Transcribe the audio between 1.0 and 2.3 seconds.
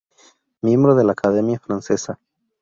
la Academia Francesa.